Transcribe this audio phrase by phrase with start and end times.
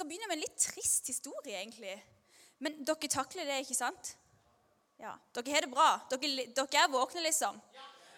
[0.00, 1.92] skal begynne med en litt trist historie, egentlig.
[2.64, 4.14] Men dere takler det, ikke sant?
[5.00, 5.12] Ja.
[5.36, 5.88] Dere har det bra.
[6.08, 7.58] Dere, dere er våkne, liksom.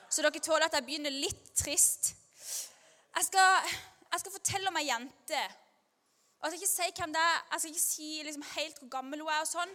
[0.06, 2.12] Så dere tåler at jeg begynner litt trist.
[3.16, 3.74] Jeg skal,
[4.12, 5.42] jeg skal fortelle om ei jente.
[5.42, 9.22] Jeg skal ikke si hvem det er, jeg skal ikke si liksom helt hvor gammel
[9.22, 9.74] hun er, og sånn.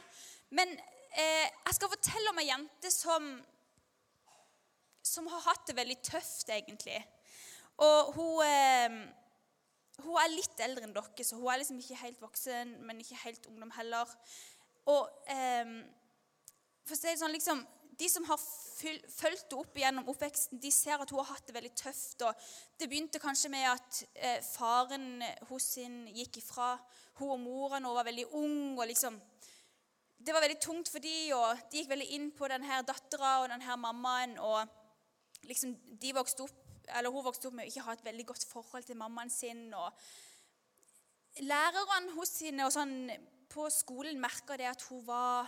[0.57, 3.29] men eh, jeg skal fortelle om ei jente som,
[5.03, 6.99] som har hatt det veldig tøft, egentlig.
[7.83, 8.99] Og hun, eh,
[10.03, 13.23] hun er litt eldre enn dere, så hun er liksom ikke helt voksen, men ikke
[13.23, 14.11] helt ungdom heller.
[14.93, 15.71] Og eh,
[16.87, 17.65] for å si det sånn, liksom,
[17.97, 21.55] De som har fulgt henne opp gjennom oppveksten, de ser at hun har hatt det
[21.55, 22.21] veldig tøft.
[22.21, 22.43] og
[22.77, 26.75] Det begynte kanskje med at eh, faren hos sin gikk ifra
[27.17, 28.77] hun og mora når var veldig ung.
[28.77, 29.17] og liksom,
[30.19, 33.49] Det var veldig tungt for de, og de gikk veldig inn på denne dattera og
[33.55, 34.37] denne mammaen.
[34.37, 38.25] og liksom, de vokste opp, eller Hun vokste opp med å ikke ha et veldig
[38.25, 39.73] godt forhold til mammaen sin.
[39.73, 39.91] og
[41.43, 43.11] Lærerne hos sine og sånn,
[43.51, 45.47] på skolen merka det at hun var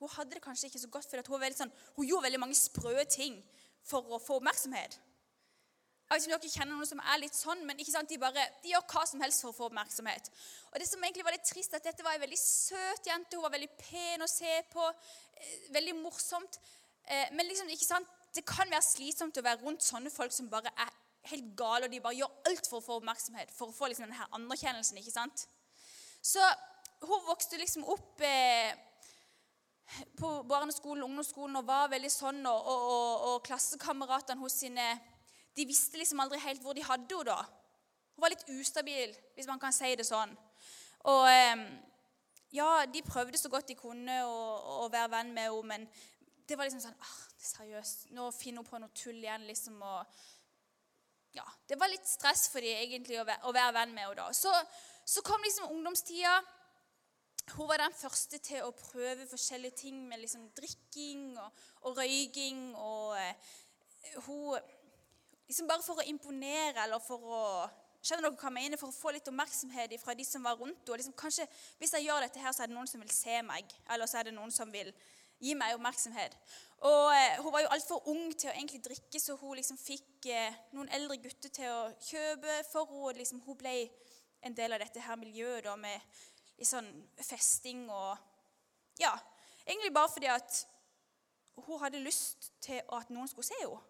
[0.00, 3.04] Hun hadde det kanskje ikke så godt, for hun, sånn, hun, gjorde veldig mange sprø
[3.08, 3.36] ting
[3.86, 4.96] for å få oppmerksomhet.
[6.04, 8.18] Jeg vet ikke om dere kjenner noen som er litt sånn, men ikke sant, de,
[8.20, 10.28] bare, de gjør hva som helst for å få oppmerksomhet.
[10.72, 13.38] Og det som egentlig var litt trist, at Dette var en veldig søt jente.
[13.38, 14.90] Hun var veldig pen å se på.
[15.38, 16.58] eh, Veldig morsomt.
[17.06, 20.50] Eh, Men liksom, ikke sant, det kan være slitsomt å være rundt sånne folk som
[20.50, 20.92] bare er
[21.30, 24.08] helt gale, og de bare gjør alt for å få oppmerksomhet, for å få liksom
[24.08, 24.98] denne anerkjennelsen.
[25.00, 25.46] ikke sant?
[26.24, 26.42] Så
[27.04, 28.74] hun vokste liksom opp eh,
[30.18, 34.88] på barneskolen og ungdomsskolen og var veldig sånn, og, og, og, og klassekameratene hos sine
[35.54, 37.44] de visste liksom aldri helt hvor de hadde henne da.
[38.14, 40.32] Hun var litt ustabil, hvis man kan si det sånn.
[41.10, 41.62] Og eh,
[42.54, 44.34] ja, de prøvde så godt de kunne å,
[44.84, 45.86] å være venn med henne, men
[46.48, 49.80] det var liksom sånn ah, Seriøst, nå finner hun på noe tull igjen, liksom.
[49.82, 50.04] og
[51.34, 54.28] ja, Det var litt stress for dem egentlig å være, venn med henne da.
[54.32, 54.52] Så,
[55.04, 56.38] så kom liksom ungdomstida.
[57.54, 62.70] Hun var den første til å prøve forskjellige ting med liksom drikking og, og røyking.
[62.80, 63.50] Og eh,
[64.28, 64.72] hun
[65.44, 67.42] liksom Bare for å imponere eller for å
[68.04, 70.80] skjønner dere hva jeg mener, for å få litt oppmerksomhet fra de som var rundt
[70.80, 71.00] henne.
[71.00, 71.46] Liksom, kanskje
[71.80, 74.20] Hvis jeg gjør dette, her, så er det noen som vil se meg, eller så
[74.20, 74.92] er det noen som vil
[75.44, 76.36] gi meg oppmerksomhet.
[76.84, 80.28] Og eh, Hun var jo altfor ung til å egentlig drikke, så hun liksom fikk
[80.32, 83.18] eh, noen eldre gutter til å kjøpe for henne.
[83.20, 83.74] Liksom, hun ble
[84.44, 86.90] en del av dette her miljøet da, med sånn
[87.22, 88.30] festing og
[89.00, 89.10] Ja,
[89.66, 90.60] egentlig bare fordi at
[91.66, 93.80] hun hadde lyst til at noen skulle se henne.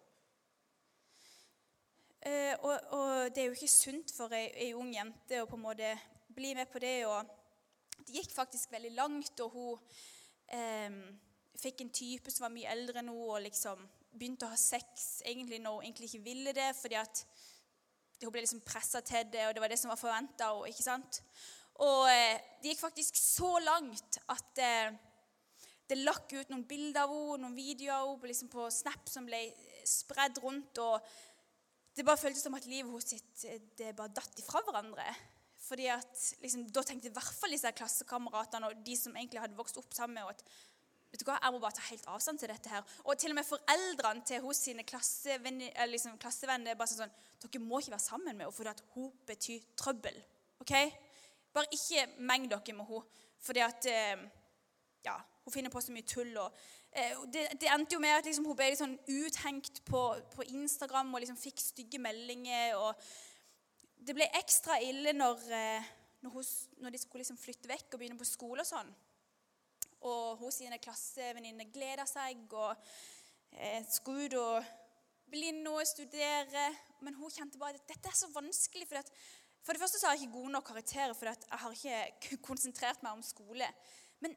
[2.25, 5.59] Eh, og, og, det er jo ikke sunt for ei, ei, ung jente å på
[5.59, 5.91] en måte
[6.33, 6.95] bli med på det.
[7.05, 7.27] og
[7.99, 9.83] Det gikk faktisk veldig langt, og hun
[10.49, 10.97] eh,
[11.59, 13.81] fikk en type som var mye eldre enn henne, og liksom
[14.15, 17.25] begynte å ha sex egentlig når hun egentlig ikke ville det, fordi at
[18.23, 20.51] hun ble liksom pressa til det, og det var det som var forventa.
[20.55, 24.95] Og eh, det gikk faktisk så langt at eh,
[25.89, 29.27] det lakk ut noen bilder av henne, noen videoer av henne liksom på Snap som
[29.27, 29.41] ble
[29.85, 30.79] spredd rundt.
[30.79, 31.03] og
[31.95, 35.05] det bare føltes som at livet hos sitt eh, det bare datt ifra hverandre.
[35.65, 39.57] Fordi at, liksom, Da tenkte i hvert fall disse klassekameratene og de som egentlig hadde
[39.57, 40.43] vokst opp sammen med at
[41.15, 42.85] vet du hva, jeg må bare ta helt avstand til dette her.
[43.03, 47.61] Og til og med foreldrene til hos sine klassevenner, liksom, klassevenner er bare sånn Dere
[47.61, 50.15] må ikke være sammen med henne, for at hun betyr trøbbel.
[50.63, 50.71] ok?
[51.53, 53.03] Bare ikke meng dere med henne,
[53.45, 54.23] fordi at eh,
[55.05, 56.31] ja, hun finner på så mye tull.
[56.41, 56.55] og
[56.95, 61.09] Eh, det, det, endte jo med at liksom, hun ble sånn uthengt på, på, Instagram
[61.11, 62.77] og liksom fikk stygge meldinger.
[62.79, 62.95] og
[63.99, 65.89] Det ble ekstra ille når, eh,
[66.23, 66.45] når, hun,
[66.85, 68.63] når de skulle liksom flytte vekk og begynne på skole.
[68.63, 68.93] Og sånn.
[70.05, 72.75] Og hun sine klassevenninner gleda seg og
[73.55, 74.73] eh, skulle ut og
[75.31, 76.67] bli noe, studere.
[77.05, 78.87] Men hun kjente bare at dette er så vanskelig.
[78.89, 79.11] For, at,
[79.65, 83.01] for det første så har jeg ikke gode nok karakterer, for jeg har ikke konsentrert
[83.05, 83.69] meg om skole.
[84.23, 84.35] Men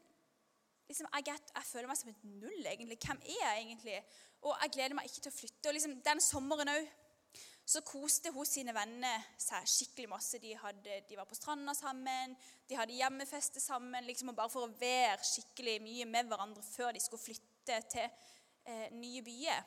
[0.88, 3.00] liksom, jeg, jeg, føler meg som et null, egentlig.
[3.04, 4.00] Hvem er jeg egentlig?
[4.46, 5.68] Og jeg gleder meg ikke til å flytte.
[5.68, 6.88] Og liksom, Den sommeren òg
[7.68, 10.38] så koste hun sine venner seg skikkelig masse.
[10.40, 12.32] De, hadde, de, var på stranda sammen,
[12.68, 14.06] de hadde hjemmefeste sammen.
[14.08, 18.86] liksom, Bare for å være skikkelig mye med hverandre før de skulle flytte til eh,
[18.96, 19.66] nye byer.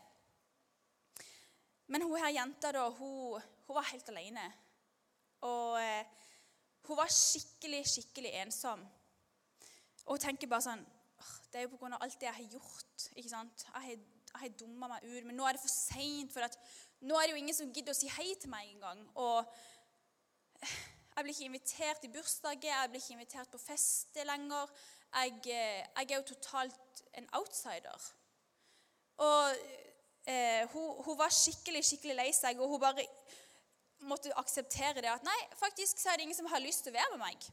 [1.94, 3.38] Men hun her jenta da, hun,
[3.68, 4.48] hun var helt alene.
[5.46, 6.26] Og eh,
[6.88, 8.82] hun var skikkelig, skikkelig ensom.
[10.08, 10.84] Og hun tenker bare sånn
[11.52, 11.98] det er jo pga.
[12.00, 13.10] alt det jeg har gjort.
[13.16, 13.66] ikke sant?
[13.68, 13.90] Jeg har,
[14.32, 15.26] jeg har dumma meg ut.
[15.28, 16.32] Men nå er det for seint.
[16.34, 16.48] For
[17.02, 19.02] nå er det jo ingen som gidder å si hei til meg engang.
[19.18, 19.46] Og
[20.62, 24.70] jeg blir ikke invitert i bursdager, jeg blir ikke invitert på fester lenger.
[25.12, 28.06] Jeg, jeg, er jo totalt en outsider.
[29.18, 29.58] Og
[30.30, 33.08] eh, hun, hun, var skikkelig, skikkelig lei seg, og hun bare
[34.08, 37.00] måtte akseptere det at nei, faktisk så er det ingen som har lyst til å
[37.00, 37.52] være med meg.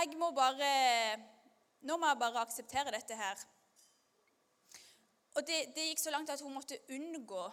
[0.00, 0.72] Jeg må bare
[1.88, 3.38] Nå må jeg bare akseptere dette her.
[5.32, 7.46] Og det, det gikk så langt at hun måtte unngå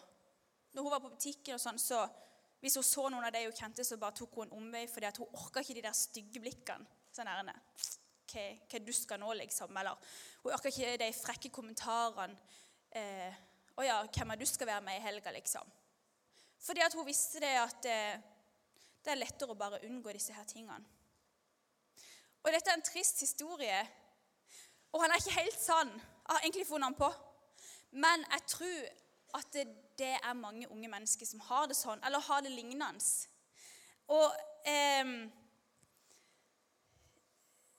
[0.78, 2.04] Når hun var på butikken, og sånn, så
[2.62, 5.08] hvis hun så noen av de hun kjente, så bare tok hun en omvei fordi
[5.10, 6.86] at hun orka ikke de der stygge blikkene.
[7.18, 7.56] Sånn ærende.
[8.30, 9.74] Hva, hva du skal nå, liksom?
[9.74, 10.14] Eller
[10.44, 12.38] hun orka ikke de frekke kommentarene.
[12.94, 13.40] Eh,
[13.74, 15.66] 'Å ja, hvem er du skal være med i helga?' liksom.
[16.62, 18.22] Fordi at hun visste det at eh,
[19.02, 20.86] det er lettere å bare unngå disse her tingene.
[22.46, 23.82] Og dette er en trist historie.
[24.94, 25.90] Og han er ikke helt sann.
[25.90, 27.10] Jeg har egentlig funnet han på.
[27.98, 28.88] Men jeg tror
[29.42, 33.02] at det, det, er mange unge mennesker som har det sånn, eller har det lignende.
[34.14, 34.36] Og
[34.68, 35.12] eh,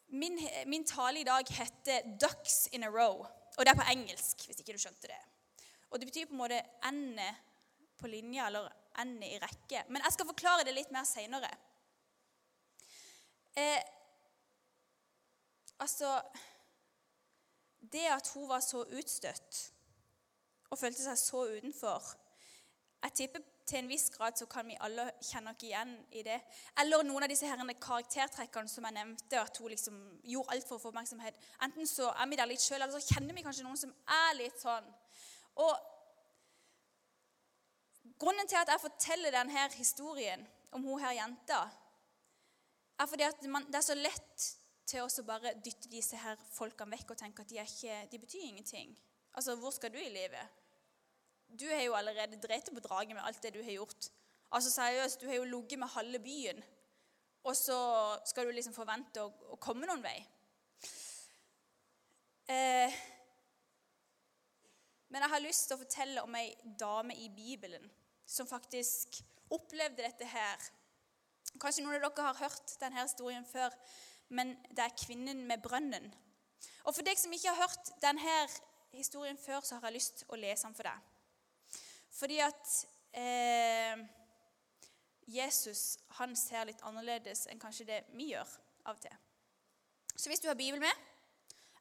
[0.09, 3.26] min, min, tale i dag heter 'Ducks in a row'.
[3.59, 5.20] Og det er på engelsk, hvis ikke du skjønte det.
[5.91, 7.29] Og det betyr på en måte 'ende
[7.99, 8.69] på linja', eller
[8.99, 9.88] 'ende i rekke'.
[9.88, 11.50] Men jeg skal forklare det litt mer seinere.
[13.56, 13.82] Eh,
[15.79, 16.23] altså
[17.93, 19.73] Det at hun var så utstøtt
[20.70, 22.09] og følte seg så utenfor.
[23.03, 26.38] Jeg tipper til en viss grad så kan vi alle kjenne oss igjen i det.
[26.81, 30.79] Eller noen av disse herrene karaktertrekkene som jeg nevnte, at hun liksom gjorde alt for
[30.79, 31.37] å få oppmerksomhet.
[31.65, 34.35] Enten så er vi der litt sjøl, eller så kjenner vi kanskje noen som er
[34.41, 34.88] litt sånn.
[35.62, 35.94] Og
[38.19, 40.41] Grunnen til at jeg forteller denne historien
[40.75, 41.61] om hun her jenta,
[42.99, 44.47] er fordi at man, det er så lett
[44.88, 48.49] til å bare dytte disse her folkene vekk og tenke at de, ikke, de betyr
[48.49, 48.97] ingenting.
[49.35, 50.57] Altså, hvor skal du i livet?
[51.49, 54.11] Du har jo allerede drept på draget med alt det du har gjort.
[54.53, 56.65] Altså seriøst, Du har jo ligget med halve byen,
[57.45, 57.79] og så
[58.25, 60.17] skal du liksom forvente å, å komme noen vei.
[62.49, 62.95] Eh,
[65.09, 67.91] men jeg har lyst til å fortelle om ei dame i Bibelen
[68.29, 69.21] som faktisk
[69.51, 70.65] opplevde dette her.
[71.61, 73.73] Kanskje noen av dere har hørt denne historien før,
[74.29, 76.11] men det er kvinnen med brønnen.
[76.85, 78.35] Og For deg som ikke har hørt denne
[78.93, 81.18] historien før, så har jeg lyst til å lese den for deg.
[82.19, 82.70] Fordi at
[83.15, 83.99] eh,
[85.26, 88.55] Jesus han ser litt annerledes enn kanskje det vi gjør
[88.88, 89.15] av og til.
[90.19, 91.05] Så hvis du har Bibelen med,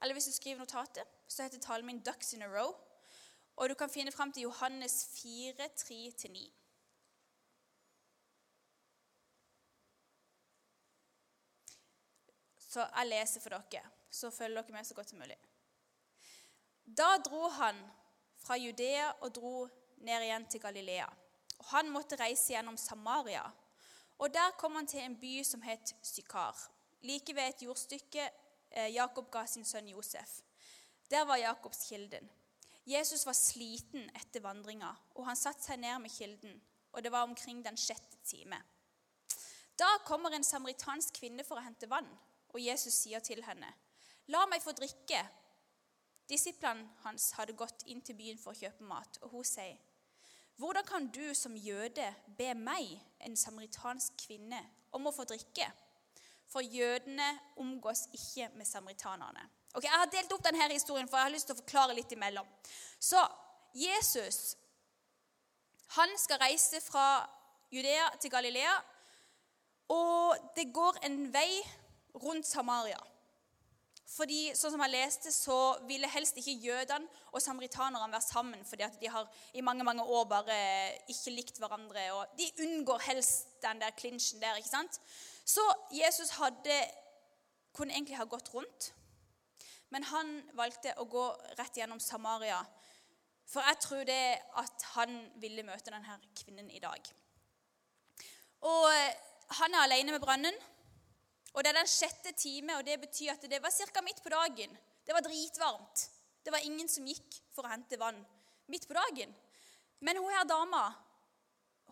[0.01, 2.75] eller hvis du skriver notatet, så heter talen min 'Ducks in a Row'.
[3.57, 6.51] Og du kan finne fram til Johannes 4, 3-9.
[12.60, 13.81] Så jeg leser for dere,
[14.12, 15.38] så følger dere med så godt som mulig.
[16.98, 17.80] Da dro han
[18.38, 21.08] fra Judea og dro ned igjen til Galilea.
[21.58, 23.44] Og han måtte reise gjennom Samaria.
[24.18, 26.58] Og Der kom han til en by som het Sykar,
[27.02, 28.30] like ved et jordstykke
[28.72, 30.42] eh, Jakob ga sin sønn Josef.
[31.12, 32.30] Der var Jakobs kilden.
[32.86, 36.62] Jesus var sliten etter vandringa, og han satte seg ned med kilden.
[36.92, 38.62] Og det var omkring den sjette time.
[39.80, 42.08] Da kommer en samaritansk kvinne for å hente vann,
[42.50, 43.74] og Jesus sier til henne,
[44.28, 45.28] 'La meg få drikke.'
[46.30, 49.78] Disiplene hans hadde gått inn til byen for å kjøpe mat, og hun sier,
[50.57, 52.06] hvordan kan du som jøde
[52.38, 52.89] be meg,
[53.21, 54.62] en samaritansk kvinne,
[54.92, 55.68] om å få drikke?
[56.48, 57.27] For jødene
[57.59, 59.44] omgås ikke med samaritanerne.
[59.75, 62.12] Ok, Jeg har delt opp denne historien, for jeg har lyst til å forklare litt
[62.12, 62.48] imellom.
[63.00, 63.21] Så
[63.75, 64.56] Jesus
[65.95, 67.27] han skal reise fra
[67.71, 68.74] Judea til Galilea,
[69.94, 71.62] og det går en vei
[72.15, 73.00] rundt Samaria.
[74.08, 75.56] Fordi sånn som jeg leste, så
[75.88, 80.04] ville helst ikke jødene og samaritanerne være sammen, fordi at de har i mange mange
[80.04, 80.60] år bare
[81.12, 82.06] ikke likt hverandre.
[82.16, 84.56] og De unngår helst den der klinsjen der.
[84.56, 85.02] ikke sant?
[85.46, 86.80] Så Jesus hadde,
[87.76, 88.94] kunne egentlig ha gått rundt,
[89.90, 91.28] men han valgte å gå
[91.60, 92.64] rett gjennom Samaria.
[93.48, 94.24] For jeg tror det
[94.60, 97.12] at han ville møte denne kvinnen i dag.
[98.68, 98.88] Og
[99.60, 100.56] han er alene med brønnen.
[101.58, 104.02] Og det er den sjette time, og det betyr at det var ca.
[104.06, 104.78] midt på dagen.
[105.06, 106.10] Det var dritvarmt.
[106.46, 108.20] Det var ingen som gikk for å hente vann
[108.70, 109.34] midt på dagen.
[110.06, 110.86] Men hun her dama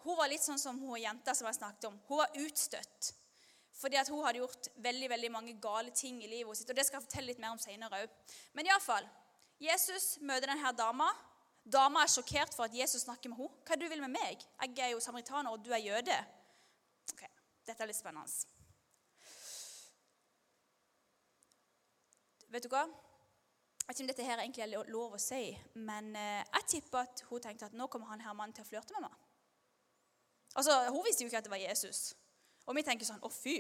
[0.06, 1.96] hun var litt sånn som hun jenta som jeg snakket om.
[2.06, 3.08] Hun var utstøtt.
[3.76, 6.70] Fordi at hun hadde gjort veldig veldig mange gale ting i livet sitt.
[6.70, 8.36] og Det skal jeg fortelle litt mer om senere òg.
[8.54, 9.08] Men iallfall.
[9.60, 11.10] Jesus møter denne dama.
[11.66, 13.64] Dama er sjokkert for at Jesus snakker med henne.
[13.66, 14.46] 'Hva er det du vil med meg?
[14.62, 16.26] Jeg er jo samaritaner, og du er jøde.'
[17.14, 17.24] Ok,
[17.66, 18.55] Dette er litt spennende.
[22.56, 22.86] Vet du hva?
[22.88, 27.02] Jeg vet ikke om dette her egentlig er lov å si, men eh, jeg tipper
[27.02, 29.18] at hun tenkte at nå kommer han her mannen til å flørte med meg.
[30.56, 32.14] Altså, Hun visste jo ikke at det var Jesus.
[32.64, 33.58] Og vi tenker sånn Å, fy!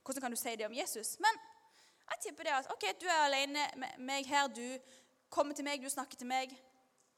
[0.00, 1.10] Hvordan kan du si det om Jesus?
[1.20, 1.36] Men
[2.08, 4.48] jeg tipper det at ok, du er alene med meg her.
[4.48, 4.64] Du
[5.28, 6.54] kommer til meg, du snakker til meg.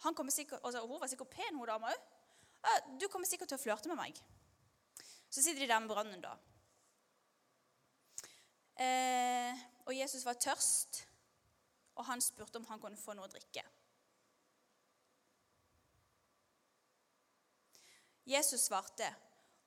[0.03, 2.91] Han kommer sikkert, altså, Hun var sikkert pen, hun dama òg.
[2.99, 4.19] Du kommer sikkert til å flørte med meg.
[5.31, 6.35] Så sitter de der med brønnen, da.
[8.83, 11.05] Eh, og Jesus var tørst,
[11.97, 13.65] og han spurte om han kunne få noe å drikke.
[18.31, 19.15] Jesus svarte,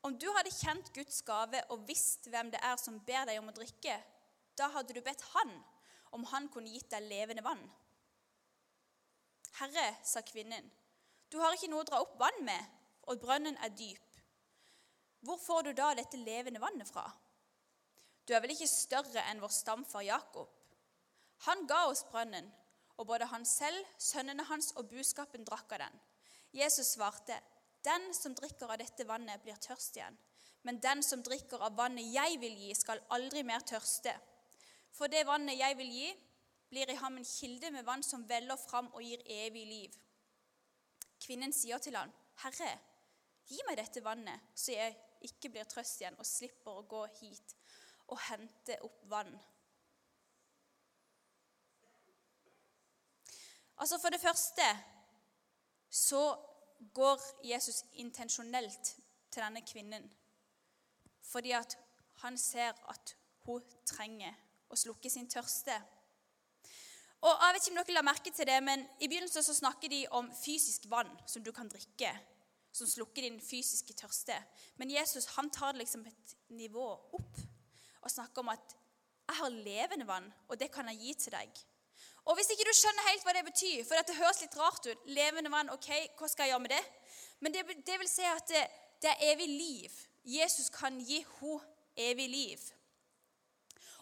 [0.03, 3.49] 'Om du hadde kjent Guds gave og visst hvem det er som ber deg om
[3.49, 4.03] å drikke,'
[4.55, 5.63] 'da hadde du bedt Han
[6.11, 7.71] om han kunne gitt deg levende vann.'
[9.59, 10.71] 'Herre', sa kvinnen,
[11.29, 12.65] 'du har ikke noe å dra opp vann med,
[13.03, 14.21] og brønnen er dyp.'
[15.21, 17.11] 'Hvor får du da dette levende vannet fra?'
[18.25, 20.62] 'Du er vel ikke større enn vår stamfar Jakob?'
[21.45, 22.45] Han ga oss brønnen,
[22.97, 26.01] og både han selv, sønnene hans og buskapen drakk av den.
[26.53, 27.39] Jesus svarte,
[27.83, 30.17] 'Den som drikker av dette vannet, blir tørst igjen.'
[30.63, 34.19] 'Men den som drikker av vannet jeg vil gi, skal aldri mer tørste.'
[34.91, 36.13] 'For det vannet jeg vil gi,
[36.69, 39.99] blir i ham en kilde med vann som veller fram og gir evig liv.'
[41.25, 42.79] Kvinnen sier til han, 'Herre,
[43.47, 47.55] gi meg dette vannet, så jeg ikke blir trøst igjen og slipper å gå hit
[48.07, 49.39] og hente opp vann.'
[53.77, 54.67] Altså For det første
[55.89, 56.23] så
[56.93, 58.95] går Jesus intensjonelt
[59.31, 60.11] til denne kvinnen
[61.23, 61.77] fordi at
[62.21, 63.15] han ser at
[63.45, 64.35] hun trenger
[64.69, 65.75] å slukke sin tørste.
[67.23, 69.89] Og jeg vet ikke om dere la merke til det, men I begynnelsen så snakker
[69.89, 72.11] de om fysisk vann som du kan drikke,
[72.75, 74.35] som slukker din fysiske tørste.
[74.75, 77.41] Men Jesus han tar det liksom et nivå opp
[78.03, 78.75] og snakker om at
[79.27, 81.65] 'jeg har levende vann, og det kan jeg gi til deg'.
[82.25, 85.07] Og Hvis ikke du skjønner helt hva det betyr, for det høres litt rart ut
[85.11, 85.89] Levende vann, ok,
[86.19, 86.83] hva skal jeg gjøre med det?
[87.43, 88.63] Men det, det vil si at det,
[89.03, 89.97] det, er evig liv.
[90.23, 91.59] Jesus kan gi henne
[91.99, 92.61] evig liv.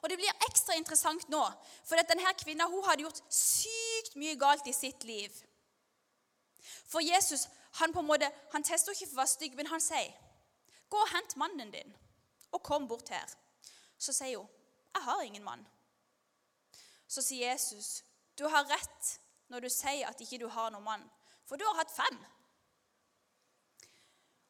[0.01, 1.41] Og Det blir ekstra interessant nå,
[1.85, 5.33] for at denne kvinna hadde gjort sykt mye galt i sitt liv.
[6.89, 7.47] For Jesus
[7.79, 10.11] han på en måte, han tester ikke for å være stygg, men han sier,
[10.89, 11.93] 'Gå og hent mannen din,
[12.51, 13.35] og kom bort her.'
[13.97, 14.49] Så sier hun,
[14.93, 15.67] 'Jeg har ingen mann.'
[17.07, 18.03] Så sier Jesus,
[18.37, 19.15] du har rett
[19.51, 21.07] når du sier at ikke du har noen mann,
[21.45, 22.19] for du har hatt fem.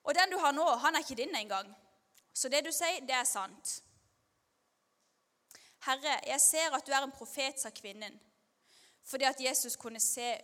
[0.04, 1.70] Og den du har nå, han er ikke din engang.
[2.34, 3.82] Så det du sier, det er sant.
[5.86, 8.18] Herre, jeg ser at du er en profet, sa kvinnen,
[9.04, 10.36] fordi at Jesus kunne se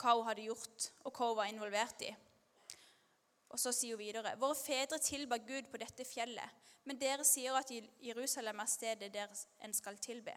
[0.00, 2.12] hva hun hadde gjort, og hva hun var involvert i.
[3.52, 7.56] Og så sier hun videre.: Våre fedre tilba Gud på dette fjellet, men dere sier
[7.56, 7.70] at
[8.00, 10.34] Jerusalem er stedet der en skal tilbe.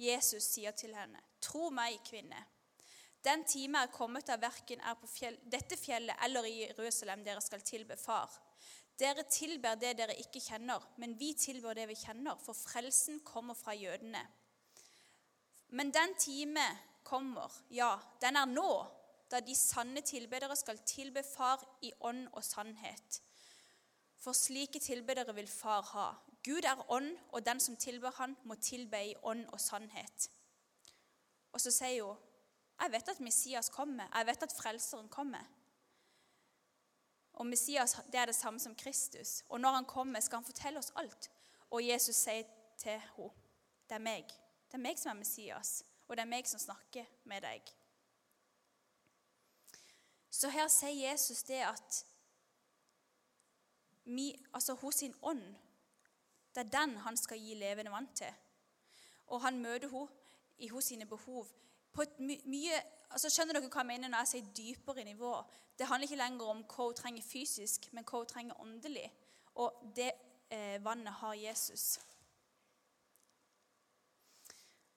[0.00, 2.46] Jesus sier til henne, 'Tro meg, kvinne.'
[3.24, 7.42] Den time er kommet da verken er på fjell, dette fjellet eller i Jerusalem dere
[7.44, 8.32] skal tilbe Far.
[8.96, 13.54] Dere tilber det dere ikke kjenner, men vi tilber det vi kjenner, for frelsen kommer
[13.54, 14.22] fra jødene.
[15.68, 16.64] Men den time
[17.04, 18.72] kommer, ja, den er nå,
[19.30, 23.20] da de sanne tilbedere skal tilbe Far i ånd og sannhet.
[24.20, 26.08] For slike tilbedere vil Far ha.
[26.44, 30.30] Gud er ånd, og den som tilber han, må tilbe i ånd og sannhet.
[31.52, 32.16] Og så sier hun,
[32.80, 34.08] 'Jeg vet at Messias kommer.
[34.14, 35.44] Jeg vet at Frelseren kommer.'
[37.32, 39.44] Og Messias det er det samme som Kristus.
[39.48, 41.30] Og når han kommer, skal han fortelle oss alt.
[41.70, 42.44] Og Jesus sier
[42.78, 43.30] til henne,
[43.88, 44.24] 'Det er meg.
[44.66, 47.76] Det er meg som er Messias, og det er meg som snakker med deg.'
[50.30, 52.06] Så her sier Jesus det at
[54.04, 55.56] vi, altså hos sin ånd
[56.60, 58.32] det er den han skal gi levende vann til.
[59.32, 60.08] Og han møter henne
[60.60, 61.48] i hos sine behov
[61.98, 65.32] mye altså Skjønner dere hva jeg mener når jeg sier dypere nivå?
[65.78, 69.08] Det handler ikke lenger om hva hun trenger fysisk, men hva hun trenger åndelig.
[69.58, 70.12] Og det
[70.52, 71.98] eh, vannet har Jesus.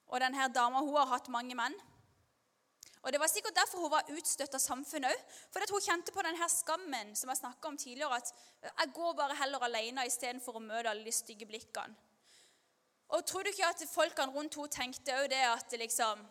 [0.06, 1.74] Og denne dama hun har hatt mange menn.
[3.04, 5.24] Og Det var sikkert derfor hun var utstøtt av samfunnet òg.
[5.52, 8.16] For hun kjente på denne skammen som jeg snakka om tidligere.
[8.16, 8.32] At
[8.64, 11.92] jeg går bare heller alene istedenfor å møte alle de stygge blikkene.
[13.12, 16.24] Og tror du ikke at folkene rundt henne tenkte òg det at liksom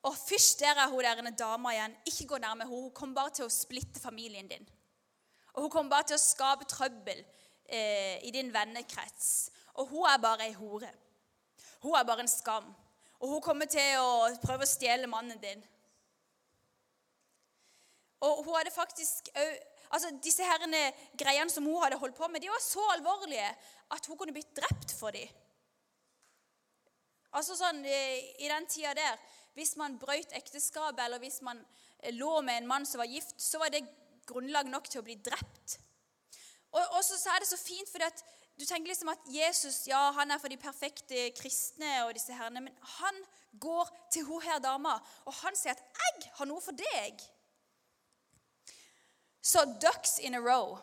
[0.00, 1.94] Å, fysj, der er hun der en dama igjen.
[2.08, 2.72] Ikke gå nærme henne.
[2.72, 4.64] Hun kommer bare til å splitte familien din.
[5.52, 7.20] Og hun kommer bare til å skape trøbbel
[7.68, 9.50] eh, i din vennekrets.
[9.76, 10.88] Og hun er bare ei hore.
[11.82, 12.72] Hun er bare en skam.
[13.20, 15.60] Og hun kommer til å prøve å stjele mannen din.
[18.24, 19.30] Og hun hadde faktisk
[19.90, 23.48] altså Disse herrene, greiene som hun hadde holdt på med, de var så alvorlige
[23.90, 25.26] at hun kunne blitt drept for dem.
[27.34, 29.18] Altså sånn, I den tida der,
[29.58, 31.58] hvis man brøt ekteskapet, eller hvis man
[31.98, 33.84] eh, lå med en mann som var gift, så var det
[34.26, 35.78] grunnlag nok til å bli drept.
[36.70, 38.22] Og, og så er det så fint, fordi at
[38.58, 42.60] du tenker liksom at Jesus ja, han er for de perfekte kristne, og disse herrene,
[42.60, 43.22] men han
[43.60, 47.22] går til hun her dama, og han sier at 'jeg har noe for deg'.
[49.42, 50.78] Så 'ducks in a row',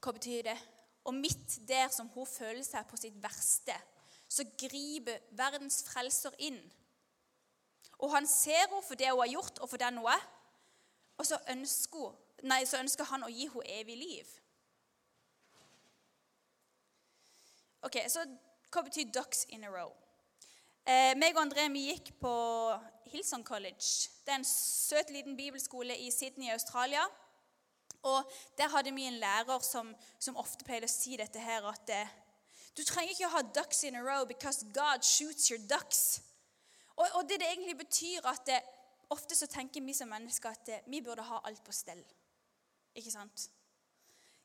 [0.00, 0.58] hva betyr det?
[1.04, 3.74] Og midt der som hun føler seg på sitt verste,
[4.28, 6.72] så griper verdens frelser inn.
[7.98, 10.28] Og han ser henne for det hun har gjort, og for den hun er.
[11.18, 14.37] Og så ønsker, nei, så ønsker han å gi henne evig liv.
[17.82, 18.26] Ok, Så
[18.72, 19.94] hva betyr 'ducks in a row'?
[20.86, 22.32] Eh, meg og André vi gikk på
[23.06, 24.08] Hillsong College.
[24.24, 27.04] Det er en søt liten bibelskole i Sydney i Australia.
[28.02, 31.90] Og Der hadde vi en lærer som, som ofte pleide å si dette her at
[31.90, 32.08] eh,
[32.76, 36.22] du trenger ikke å ha ducks in a row because God shoots your ducks.
[36.96, 38.62] Og, og det det egentlig betyr at det,
[39.10, 42.02] Ofte så tenker vi som mennesker at det, vi burde ha alt på stell.
[42.94, 43.50] Ikke sant?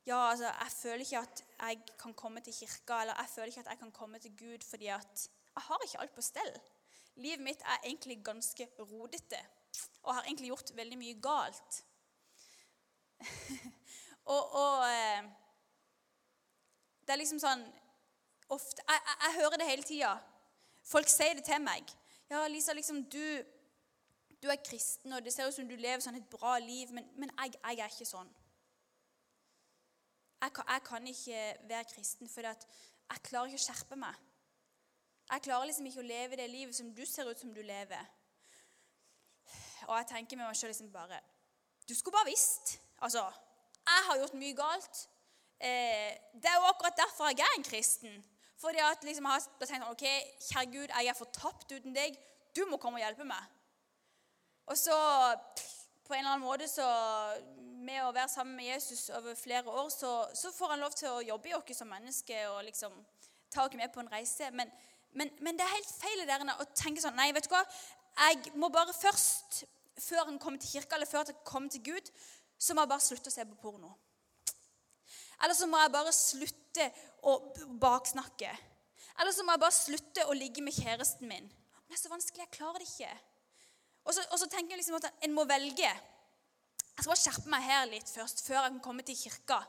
[0.06, 3.60] Ja, altså, Jeg føler ikke at jeg kan komme til kirka eller jeg føler ikke
[3.60, 6.60] at jeg kan komme til Gud fordi at jeg har ikke alt på stell.
[7.16, 9.40] Livet mitt er egentlig ganske rodete
[10.04, 11.84] og har egentlig gjort veldig mye galt.
[14.34, 15.24] og, og eh,
[17.08, 17.64] det er liksom sånn
[18.50, 20.14] ofte, jeg, jeg, jeg hører det hele tida.
[20.84, 21.84] Folk sier det til meg.
[22.30, 23.44] 'Ja, Lisa, liksom, du,
[24.44, 27.06] du er kristen, og det ser ut som du lever sånn et bra liv, men,
[27.16, 28.32] men jeg, jeg, er ikke sånn.'
[30.44, 34.18] Jeg kan, jeg kan ikke være kristen, fordi jeg klarer ikke å skjerpe meg.
[35.32, 38.10] Jeg klarer liksom ikke å leve det livet som du ser ut som du lever.
[39.88, 41.22] Og jeg tenker med meg sjøl liksom bare
[41.88, 42.78] Du skulle bare visst.
[43.04, 43.24] Altså,
[43.88, 45.02] jeg har gjort mye galt.
[45.60, 48.20] Eh, det er jo akkurat derfor jeg er en kristen.
[48.60, 50.06] Fordi at liksom, jeg har tenkt ok,
[50.50, 52.20] kjære Gud, jeg er fortapt uten deg.
[52.56, 53.48] Du må komme og hjelpe meg.
[54.72, 54.96] Og så
[56.04, 56.88] på en eller annen måte så
[57.84, 61.10] Med å være sammen med Jesus over flere år, så, så får han lov til
[61.10, 62.94] å jobbe i oss som mennesker og liksom
[63.52, 64.48] ta oss med på en reise.
[64.56, 64.72] Men,
[65.12, 67.64] men, men, det er helt feil der å tenke sånn Nei, vet du hva?
[68.30, 69.66] Jeg må bare først,
[70.00, 72.14] før han kommer til kirka, eller før han kommer til Gud,
[72.56, 73.92] så må jeg bare slutte å se på porno.
[75.44, 76.88] Eller så må jeg bare slutte
[77.28, 77.36] å
[77.84, 78.54] baksnakke.
[79.20, 81.52] Eller så må jeg bare slutte å ligge med kjæresten min.
[81.52, 82.46] Men det er så vanskelig.
[82.46, 83.12] Jeg klarer det ikke.
[84.08, 85.92] Og så, og så tenker jeg liksom at en må velge.
[86.94, 89.60] Jeg skal bare skjerpe meg her litt først, før jeg kan komme til kirka.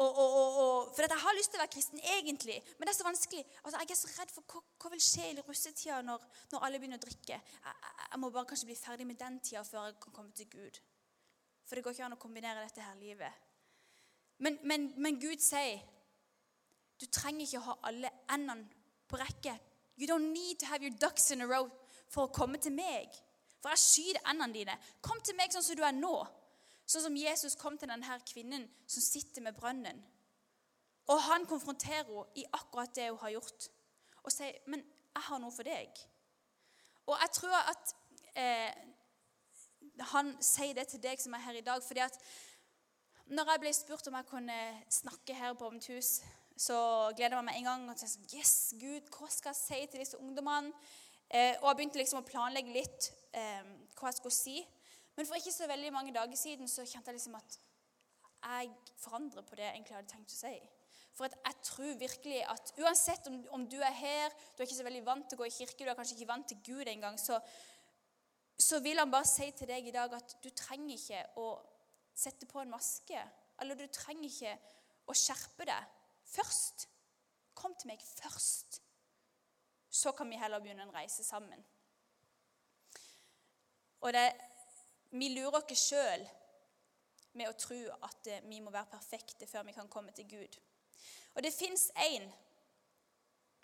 [0.00, 2.96] Og, og, og, for jeg har lyst til å være kristen egentlig, men det er
[2.96, 3.42] så vanskelig.
[3.60, 6.80] Altså, jeg er så redd for hva, hva vil skje i russetida når, når, alle
[6.80, 7.36] begynner å drikke.
[7.36, 10.48] Jeg, jeg, må bare kanskje bli ferdig med den tida før jeg kan komme til
[10.54, 10.80] Gud.
[11.68, 13.44] For det går ikke an å kombinere dette her livet.
[14.42, 15.84] Men, men, men Gud sier
[17.02, 18.80] du trenger ikke å ha alle endene
[19.10, 19.58] på rekke.
[20.00, 21.68] You don't need to have your ducks in a row
[22.08, 23.12] for å komme til meg.
[23.60, 24.76] For jeg skyter endene dine.
[25.04, 26.14] Kom til meg sånn som du er nå.
[26.92, 30.02] Sånn som Jesus kom til denne kvinnen som sitter med brønnen.
[31.08, 33.68] Og han konfronterer henne i akkurat det hun har gjort,
[34.22, 36.06] og sier, 'Men jeg har noe for deg.'
[37.06, 37.94] Og jeg tror at
[38.36, 38.74] eh,
[40.12, 42.18] han sier det til deg som er her i dag, fordi at
[43.26, 46.20] når jeg ble spurt om jeg kunne snakke her på Åpent hus,
[46.56, 49.86] så gleder jeg meg en gang og tenkte sånn Yes, Gud, hva skal jeg si
[49.90, 50.72] til disse ungdommene?
[51.30, 53.64] Eh, og jeg begynte liksom å planlegge litt eh,
[53.96, 54.66] hva jeg skulle si.
[55.16, 57.58] Men for ikke så veldig mange dager siden så kjente jeg liksom at
[58.42, 60.54] jeg forandrer på det jeg egentlig hadde tenkt å si.
[61.12, 64.86] For jeg tror virkelig at uansett om, om, du er her, du er ikke så
[64.86, 67.18] veldig vant til å gå i kirke, du er kanskje ikke vant til Gud engang,
[67.20, 67.36] så,
[68.56, 71.50] så vil han bare si til deg i dag at du trenger ikke å
[72.16, 73.20] sette på en maske.
[73.60, 74.56] Eller du trenger ikke
[75.12, 75.92] å skjerpe deg
[76.32, 76.88] først.
[77.54, 78.80] Kom til meg først.
[79.92, 81.60] Så kan vi heller begynne en reise sammen.
[84.02, 84.24] Og det,
[85.12, 86.24] vi lurer oss sjøl
[87.38, 90.56] med å tro at eh, vi må være perfekte før vi kan komme til Gud.
[91.34, 92.26] Og det fins én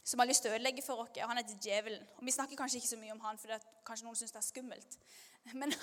[0.09, 1.17] som har lyst til å ødelegge for oss.
[1.21, 2.05] Han heter Djevelen.
[2.17, 4.47] Og Vi snakker kanskje ikke så mye om han, for kanskje noen syns det er
[4.47, 4.97] skummelt.
[5.61, 5.75] Men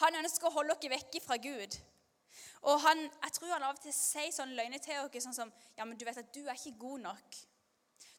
[0.00, 1.76] han ønsker å holde oss vekk fra Gud.
[2.64, 5.52] Og han, Jeg tror han av og til sier sånn løgner til oss sånn som
[5.76, 7.36] Ja, men du vet at du er ikke god nok.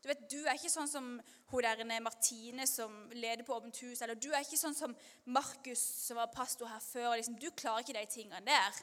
[0.06, 1.06] Du vet, du er ikke sånn som
[1.50, 4.04] hun der Martine som leder på Åpent hus.
[4.06, 4.92] Eller du er ikke sånn som
[5.26, 7.16] Markus som var pastor her før.
[7.16, 8.78] Liksom, du klarer ikke de tingene der.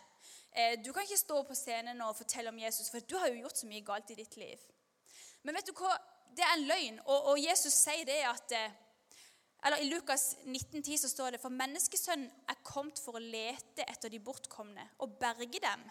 [0.50, 3.44] Eh, du kan ikke stå på scenen og fortelle om Jesus, for du har jo
[3.44, 4.64] gjort så mye galt i ditt liv.
[5.46, 5.92] Men vet du hva?
[6.35, 6.98] Det er en løgn.
[7.04, 8.74] Og, og Jesus sier det at eh,
[9.62, 14.11] eller I Lukas 19,10 så står det for menneskesønnen er kommet for å lete etter
[14.11, 15.87] de bortkomne og berge dem.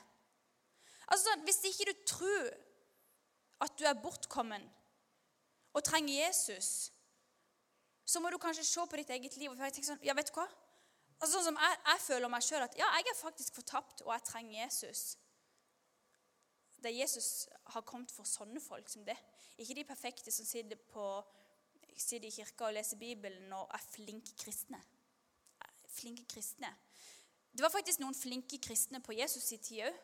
[1.08, 2.52] Altså sånn, Hvis ikke du tror
[3.64, 4.68] at du er bortkommen
[5.74, 6.92] og trenger Jesus,
[8.06, 10.36] så må du kanskje se på ditt eget liv og tenke sånn Ja, vet du
[10.36, 10.48] hva?
[11.22, 14.10] Altså Sånn som jeg, jeg føler meg sjøl, at ja, jeg er faktisk fortapt, og
[14.16, 15.04] jeg trenger Jesus.
[16.82, 17.28] Det er Jesus
[17.76, 19.16] har kommet for sånne folk som det.
[19.62, 21.06] Ikke de perfekte som sitter på
[21.94, 24.80] sitter i kirka og leser Bibelen og er flinke kristne.
[25.92, 26.72] Flinke kristne.
[27.52, 30.00] Det var faktisk noen flinke kristne på Jesus' sin tid òg.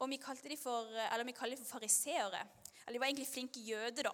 [0.00, 2.40] Og vi kalte de for, eller de for fariseere.
[2.86, 4.12] Eller de var egentlig flinke jøder, da.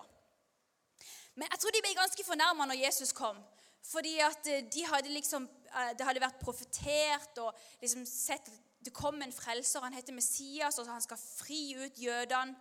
[1.37, 3.39] Men jeg tror de ble ganske fornærma når Jesus kom.
[3.87, 8.51] Fordi at eh, de hadde liksom, eh, Det hadde vært profetert og liksom sett
[8.87, 9.83] det kom en frelser.
[9.83, 12.55] Han heter Messias, og han skal fri ut jødene.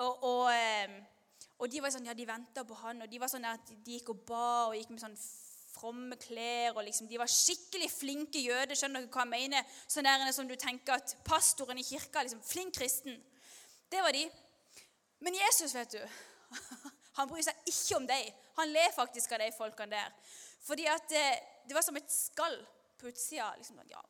[0.00, 0.94] Og, og, eh,
[1.58, 3.98] og de var sånn, ja, de venta på han, og de var sånn at de
[3.98, 5.18] gikk og ba og gikk med sånn
[5.76, 6.76] fromme klær.
[6.76, 8.76] og liksom, De var skikkelig flinke jøder.
[8.76, 9.78] Skjønner dere hva jeg mener?
[9.84, 13.20] Sånn der som du tenker at pastoren i kirka liksom, Flink kristen.
[13.92, 14.26] Det var de.
[15.20, 16.00] Men Jesus, vet du
[17.16, 18.42] Han bryr seg ikke om dem.
[18.56, 20.12] Han ler faktisk av de folkene der.
[20.66, 22.56] Fordi at det, eh, det var som et skall
[22.98, 23.52] på utsida.
[23.56, 24.02] Liksom, ja,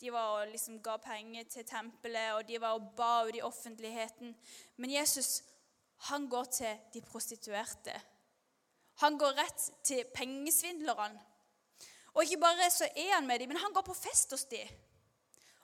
[0.00, 3.42] de var og liksom ga penger til tempelet, og de var og ba ut i
[3.42, 4.34] offentligheten.
[4.76, 5.42] Men Jesus
[6.10, 7.94] han går til de prostituerte.
[8.94, 11.20] Han går rett til pengesvindlerne.
[12.14, 14.68] Og ikke bare så er han med dem, men han går på fest hos dem.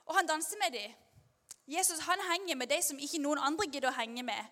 [0.05, 0.91] Og han danser med dem.
[1.67, 4.49] Jesus han henger med de som ikke noen andre gidder å henge med.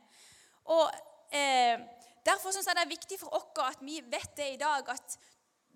[0.63, 0.92] Og
[1.32, 1.80] eh,
[2.26, 5.20] Derfor synes jeg det er viktig for oss at vi vet det i dag, at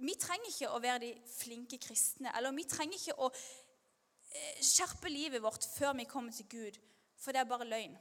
[0.03, 2.33] vi trenger ikke å være de flinke kristne.
[2.37, 6.79] Eller vi trenger ikke å eh, skjerpe livet vårt før vi kommer til Gud,
[7.17, 7.95] for det er bare løgn.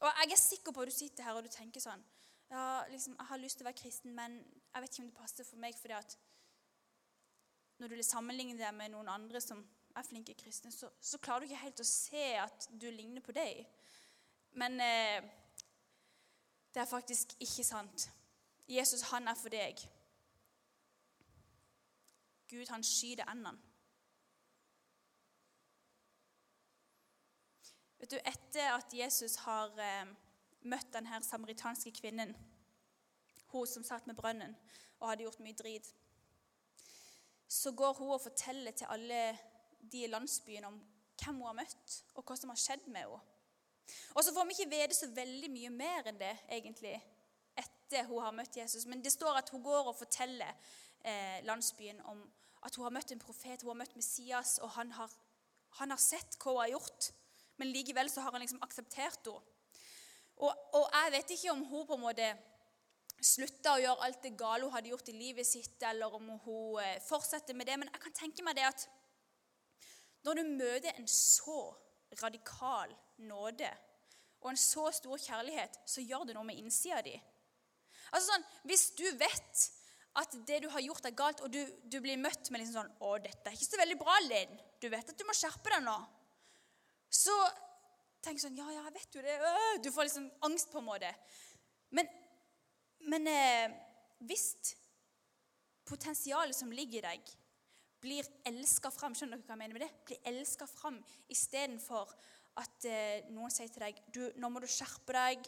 [0.00, 2.00] Og Jeg er sikker på at du sitter her og du tenker sånn
[2.50, 5.18] ja, liksom, Jeg har lyst til å være kristen, men jeg vet ikke om det
[5.18, 5.76] passer for meg.
[5.76, 6.16] fordi at
[7.80, 9.60] når du sammenligner deg med noen andre som
[9.96, 13.34] er flinke kristne, så, så, klarer du ikke helt å se at du ligner på
[13.36, 13.64] deg.
[14.60, 15.28] Men eh,
[16.74, 18.10] det er faktisk ikke sant.
[18.68, 19.80] Jesus, han er for deg.
[22.50, 23.58] Gud, han skyter endene.
[27.98, 30.12] Vet du, Etter at Jesus har eh,
[30.62, 32.32] møtt denne samaritanske kvinnen,
[33.52, 34.54] hun som satt med brønnen
[35.00, 35.90] og hadde gjort mye drit,
[37.50, 39.20] så går hun og forteller til alle
[39.92, 40.78] de i landsbyen om
[41.20, 43.20] hvem hun har møtt, og hva som har skjedd med henne.
[44.14, 46.96] Og så får vi ikke vite så veldig mye mer enn det, egentlig,
[47.58, 48.86] etter hun har møtt Jesus.
[48.86, 50.50] Men det står at hun går og forteller
[51.04, 52.22] eh, landsbyen om
[52.66, 55.12] at hun har møtt en profet, hun har møtt Messias, og han har,
[55.80, 57.10] han har sett hva hun har gjort.
[57.60, 59.56] Men likevel så har han liksom akseptert henne.
[60.40, 62.28] Og, og jeg vet ikke om hun på en måte
[63.20, 66.80] slutta å gjøre alt det gale hun hadde gjort i livet sitt, eller om hun
[66.80, 67.76] eh, fortsetter med det.
[67.80, 68.86] Men jeg kan tenke meg det at
[70.24, 71.60] når du møter en så
[72.22, 73.70] radikal nåde
[74.40, 77.12] og en så stor kjærlighet, så gjør det noe med innsida di.
[78.10, 79.66] Altså sånn, Hvis du vet
[80.20, 82.94] at det du har gjort, er galt, og du, du blir møtt med liksom sånn
[82.98, 84.56] 'Å, dette er ikke så veldig bra, Linn.
[84.82, 86.00] Du vet at du må skjerpe deg nå.'
[87.10, 87.36] Så
[88.24, 90.88] tenk sånn 'Ja, ja, jeg vet jo det.' Øh, du får liksom angst, på en
[90.88, 91.12] måte.
[91.90, 92.08] Men,
[93.12, 93.76] men eh,
[94.26, 94.74] hvis
[95.84, 97.30] potensialet som ligger i deg,
[98.00, 99.90] blir elska fram Skjønner dere hva jeg mener med det?
[100.08, 102.14] Blir elska fram istedenfor
[102.60, 105.46] at eh, noen sier til deg du, 'Nå må du skjerpe deg.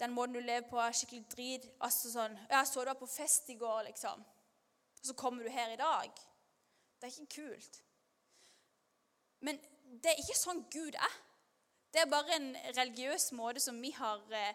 [0.00, 3.06] Den måten du lever på, er skikkelig drit.' Altså sånn 'Jeg så du var på
[3.06, 4.24] fest i går', liksom.
[5.00, 6.10] Og så kommer du her i dag.
[7.00, 7.82] Det er ikke kult.
[9.40, 9.60] Men
[10.02, 11.14] det er ikke sånn Gud er.
[11.90, 14.54] Det er bare en religiøs måte som vi, har, eh,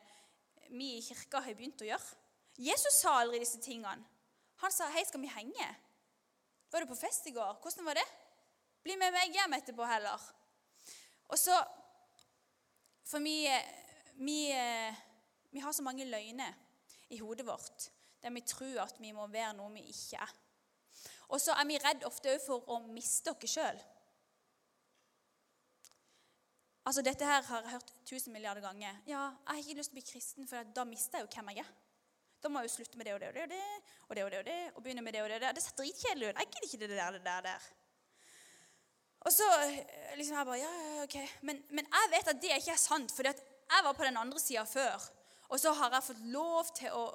[0.69, 2.15] vi i kirka har begynt å gjøre.
[2.57, 4.05] Jesus sa aldri disse tingene.
[4.63, 5.75] Han sa 'Hei, skal vi henge?'
[6.71, 7.59] Var du på fest i går?
[7.61, 8.07] Hvordan var det?
[8.83, 10.19] Bli med meg hjem etterpå heller.
[11.27, 11.55] Og så
[13.05, 13.45] For vi,
[14.17, 14.39] vi,
[15.53, 16.55] vi har så mange løgner
[17.13, 17.91] i hodet vårt
[18.25, 20.31] der vi tror at vi må være noe vi ikke er.
[21.29, 23.77] Og så er vi redd ofte òg for å miste oss sjøl.
[26.85, 28.97] Altså, dette her har jeg hørt tusen milliarder ganger.
[29.09, 31.53] Ja, jeg har ikke lyst til å bli kristen, for da mister jeg jo hvem
[31.53, 31.71] jeg er.
[32.41, 33.63] Da må jeg jo slutte med det og det og det og det
[34.05, 35.39] og det og det og det, og begynne med det og det.
[35.49, 36.41] og Det ser dritkjedelig ut.
[36.41, 37.69] Jeg gidder ikke det der, det der, der.
[39.25, 41.17] Og så eh, liksom jeg bare Ja, ok.
[41.47, 44.41] Men, men jeg vet at det ikke er sant, for jeg var på den andre
[44.41, 45.07] sida før.
[45.49, 47.05] Og så har jeg fått lov til å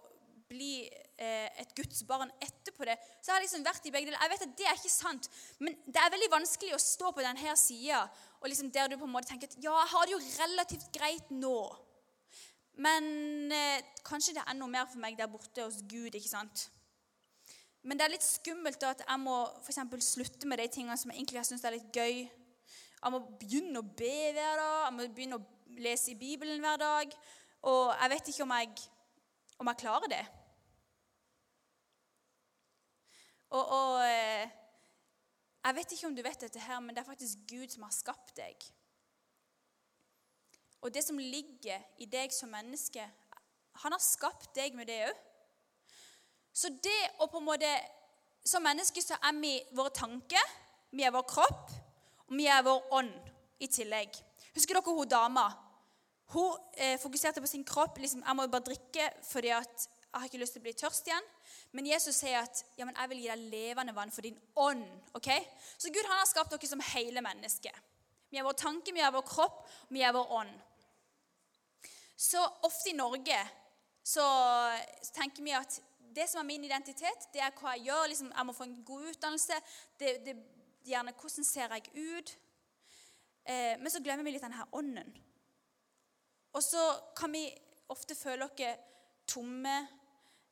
[0.51, 2.97] bli eh, et Guds barn etterpå det.
[3.21, 4.23] Så jeg har liksom vært i begge deler.
[4.25, 5.31] Jeg vet at det er ikke sant,
[5.63, 8.03] men det er veldig vanskelig å stå på denne sida
[8.49, 11.33] liksom der du på en måte tenker at ja, jeg har det jo relativt greit
[11.35, 11.57] nå.
[12.81, 16.15] Men eh, kanskje det er enda mer for meg der borte hos Gud.
[16.15, 16.71] ikke sant?
[17.83, 21.13] Men det er litt skummelt at jeg må for eksempel, slutte med de tingene som
[21.13, 22.27] jeg egentlig syns er litt gøy.
[23.01, 26.81] Jeg må begynne å be hver dag, jeg må begynne å lese i Bibelen hver
[26.81, 27.15] dag.
[27.71, 28.85] Og jeg vet ikke om jeg,
[29.61, 30.25] om jeg klarer det.
[33.51, 34.51] Og, og, eh,
[35.65, 37.97] jeg vet ikke om du vet dette her, men det er faktisk Gud som har
[37.97, 38.69] skapt deg.
[40.81, 43.05] Og det som ligger i deg som menneske
[43.83, 45.19] Han har skapt deg med det òg.
[46.53, 47.71] Så det å på en måte
[48.45, 50.45] Som mennesker så er vi våre tanker,
[50.97, 51.73] vi er vår kropp,
[52.25, 53.13] og vi er vår ånd
[53.61, 54.17] i tillegg.
[54.55, 55.45] Husker dere hun dama?
[56.33, 57.99] Hun eh, fokuserte på sin kropp.
[57.99, 61.07] liksom, 'Jeg må bare drikke fordi at jeg har ikke lyst til å bli tørst
[61.07, 61.29] igjen.'
[61.73, 65.01] Men Jesus sier at ja, men 'jeg vil gi deg levende vann for din ånd'.
[65.15, 65.29] ok?
[65.79, 67.77] Så Gud han har skapt dere som hele mennesker.
[68.31, 70.61] Vi er vår tanke, vi er vår kropp, vi er vår ånd.
[72.17, 73.39] Så ofte i Norge
[74.05, 74.25] så
[75.15, 75.81] tenker vi at
[76.15, 78.09] det som er min identitet, det er hva jeg gjør.
[78.11, 79.59] Liksom, jeg må få en god utdannelse.
[80.01, 80.37] Det, det,
[80.85, 82.37] gjerne hvordan ser jeg ut?
[83.45, 85.13] Eh, men så glemmer vi litt denne ånden.
[86.57, 86.83] Og så
[87.17, 87.45] kan vi
[87.93, 88.87] ofte føle oss
[89.31, 89.77] tomme,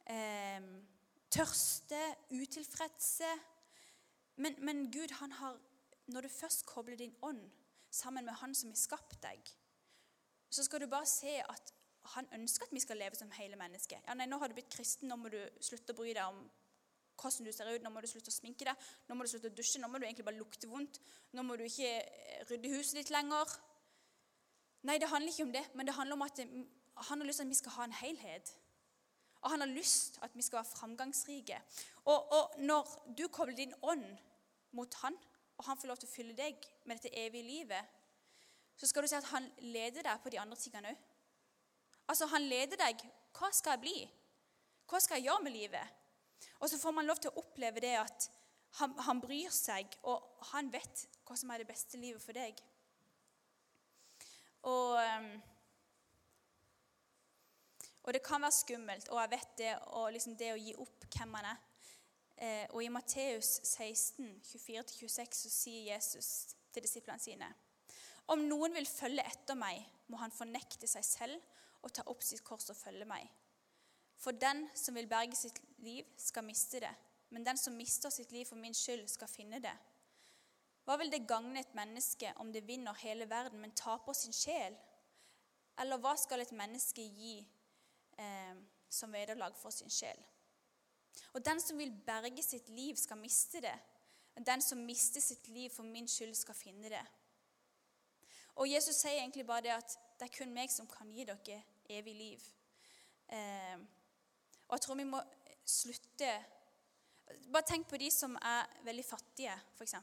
[0.06, 0.68] eh,
[1.30, 3.30] tørste, utilfredse.
[4.36, 5.58] Men, men, Gud, han har
[6.08, 7.50] Når du først kobler din ånd
[7.90, 9.50] sammen med Han som har skapt deg,
[10.50, 11.72] så skal du bare se at
[12.14, 14.00] han ønsker at vi skal leve som hele mennesker.
[14.06, 16.42] Ja, nei, nå har du blitt kristen, nå må du slutte å bry deg om
[17.18, 19.50] hvordan du ser ut, nå må du slutte å sminke deg, nå må du slutte
[19.50, 21.00] å dusje, nå må du egentlig bare lukte vondt,
[21.34, 23.56] nå må du ikke eh, rydde huset ditt lenger.
[24.86, 26.38] Nei, det handler ikke om det, men det handler om at
[27.08, 28.54] han har lyst til at vi skal ha en helhet.
[29.42, 31.58] Og han har lyst til at vi skal være framgangsrike.
[32.06, 34.06] Og, og når du kobler din ånd
[34.78, 35.18] mot han,
[35.58, 37.94] og han får lov til å fylle deg med dette evige livet,
[38.78, 41.06] så skal du se at han leder deg på de andre tingene òg.
[42.08, 43.04] Altså, han leder deg.
[43.36, 43.98] Hva skal jeg bli?
[44.88, 45.96] Hva skal jeg gjøre med livet?
[46.58, 48.30] Og så får man lov til å oppleve det at
[48.78, 52.58] han, han bryr seg, og han vet hva som er det beste livet for deg.
[54.68, 55.30] Og, ehm,
[58.04, 61.08] og det kan være skummelt, og jeg vet det, og liksom det å gi opp
[61.14, 61.64] hvem man er.
[62.38, 66.28] Eh, og i Matteus 16, 24-26 så sier Jesus
[66.70, 67.48] til disiplene sine
[68.30, 72.44] Om noen vil følge etter meg, må han fornekte seg selv og ta opp sitt
[72.44, 73.28] kors og følge meg.
[74.18, 76.94] For den som vil berge sitt liv, skal miste det.
[77.30, 79.74] Men den som mister sitt liv for min skyld, skal finne det.
[80.88, 84.74] Hva vil det gagne et menneske om det vinner hele verden, men taper sin sjel?
[85.78, 87.36] Eller hva skal et menneske gi
[88.18, 88.56] eh,
[88.90, 90.18] som vederlag for sin sjel?
[91.36, 93.76] Og den som vil berge sitt liv, skal miste det.
[94.46, 97.04] Den som mister sitt liv for min skyld, skal finne det.
[98.58, 101.60] Og Jesus sier egentlig bare det at det er kun meg som kan gi dere
[101.94, 102.46] evig liv.
[103.30, 103.78] Eh,
[104.68, 105.20] og jeg tror vi må
[105.68, 106.30] slutte
[107.52, 109.94] Bare tenk på de som er veldig fattige, f.eks.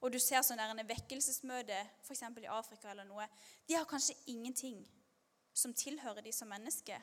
[0.00, 2.22] Og du ser sånn der en vekkelsesmøte f.eks.
[2.40, 3.26] i Afrika eller noe.
[3.68, 4.78] De har kanskje ingenting
[5.52, 7.02] som tilhører de som mennesker.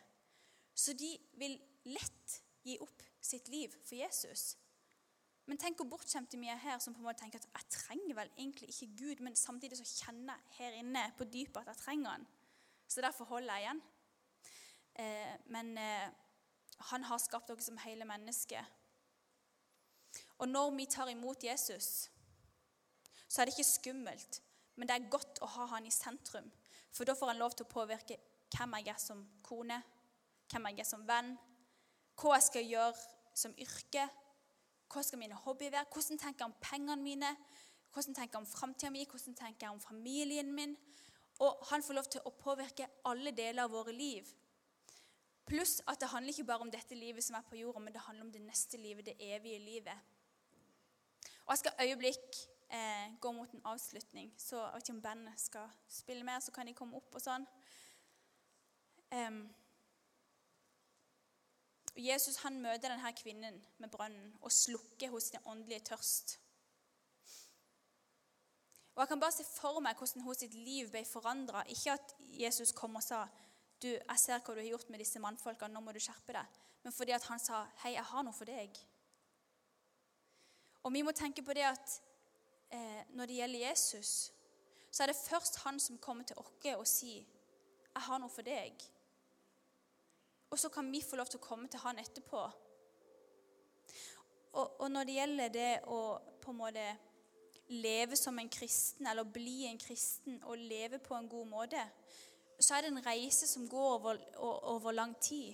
[0.74, 1.54] Så de vil
[1.94, 4.56] lett gi opp sitt liv for Jesus.
[5.48, 8.18] Men tenk hvor bortskjemte vi er her som på en måte tenker at jeg trenger
[8.18, 11.84] vel egentlig ikke Gud, men samtidig så kjenner jeg her inne på dypet at jeg
[11.86, 12.26] trenger han.
[12.88, 13.82] Så derfor holder jeg igjen.
[15.00, 16.10] Eh, men eh,
[16.92, 18.68] han har skapt dere som hele mennesker.
[20.38, 22.10] Og når vi tar imot Jesus,
[23.28, 24.42] så er det ikke skummelt,
[24.76, 26.52] men det er godt å ha han i sentrum.
[26.92, 28.20] For da får han lov til å påvirke
[28.54, 29.80] hvem jeg er som kone,
[30.52, 31.36] hvem jeg er som venn,
[32.18, 34.08] hva jeg skal gjøre som yrke
[34.94, 35.90] hva skal mine hobbyer være?
[35.94, 37.32] Hvordan tenker jeg om pengene mine?
[37.94, 39.06] Hvordan tenker jeg om framtida mi?
[39.06, 40.76] Hvordan tenker jeg om familien min?
[41.40, 44.28] Og han får lov til å påvirke alle deler av våre liv.
[45.48, 48.04] Pluss at det handler ikke bare om dette livet som er på jorda, men det
[48.04, 50.08] handler om det neste livet, det evige livet.
[51.46, 55.40] Og Jeg skal øyeblikk eh, gå mot en avslutning, så jeg vet ikke om bandet
[55.40, 57.48] skal spille mer, så kan de komme opp og sånn.
[59.16, 59.46] Um,
[61.98, 66.38] Jesus han møter denne kvinnen med brønnen og slukker hos sin åndelige tørst.
[68.96, 71.62] Og Jeg kan bare se for meg hvordan hos sitt liv ble forandra.
[71.70, 73.28] Ikke at Jesus kom og sa
[73.82, 76.56] du, jeg ser hva du har gjort med disse mannfolkene, nå må du skjerpe deg.
[76.82, 78.80] Men fordi at han sa hei, jeg har noe for deg.
[80.82, 81.98] Og vi må tenke på det at
[82.74, 84.12] eh, når det gjelder Jesus,
[84.90, 87.26] så er det først han som kommer til oss og sier
[87.98, 88.82] jeg har noe for deg.
[90.50, 92.44] Og så kan vi få lov til å komme til han etterpå.
[94.58, 96.00] Og, og når det gjelder det å
[96.42, 96.86] på en måte
[97.68, 101.84] leve som en kristen, eller bli en kristen og leve på en god måte,
[102.60, 105.54] så er det en reise som går over, over lang tid.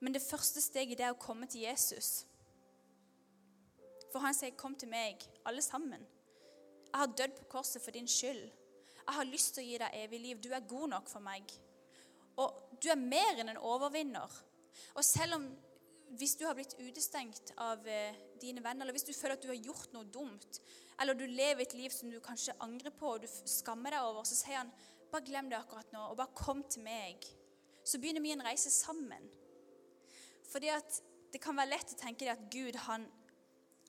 [0.00, 2.24] Men det første steget det er å komme til Jesus.
[4.12, 6.06] For han sier, 'Kom til meg, alle sammen.'
[6.92, 8.50] Jeg har dødd på korset for din skyld.
[9.06, 10.42] Jeg har lyst til å gi deg evig liv.
[10.42, 11.42] Du er god nok for meg.
[12.36, 14.40] Og du er mer enn en overvinner.
[14.96, 15.46] Og selv om
[16.18, 19.48] hvis du har blitt utestengt av eh, dine venner, eller hvis du føler at du
[19.48, 20.58] har gjort noe dumt,
[21.00, 24.26] eller du lever et liv som du kanskje angrer på og du skammer deg over,
[24.28, 24.72] så sier han
[25.12, 27.24] bare glem det akkurat nå, og bare kom til meg.
[27.84, 29.24] Så begynner vi en reise sammen.
[30.52, 31.00] Fordi at
[31.32, 33.06] det kan være lett å tenke at Gud han,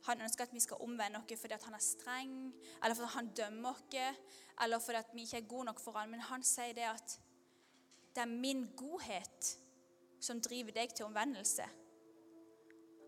[0.07, 2.37] han ønsker at vi skal omvende oss fordi han er streng,
[2.79, 4.23] eller fordi han dømmer oss,
[4.63, 6.11] eller fordi vi ikke er gode nok for han.
[6.11, 7.17] Men han sier det at
[8.13, 9.49] det er min godhet
[10.23, 11.65] som driver deg til omvendelse.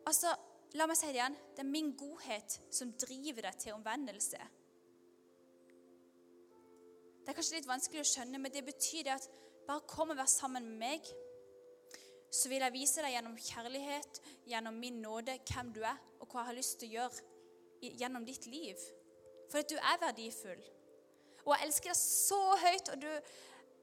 [0.06, 0.34] Altså,
[0.76, 1.36] La meg si det igjen.
[1.56, 4.48] Det er min godhet som driver deg til omvendelse.
[7.24, 9.30] Det er kanskje litt vanskelig å skjønne, men det betyr det at
[9.65, 11.08] bare kom og vær sammen med meg,
[12.30, 14.20] så vil jeg vise deg gjennom kjærlighet,
[14.52, 18.28] gjennom min nåde, hvem du er, og hva jeg har lyst til å gjøre gjennom
[18.28, 18.84] ditt liv.
[19.50, 20.62] For at du er verdifull.
[21.46, 23.10] Og jeg elsker deg så høyt, og du,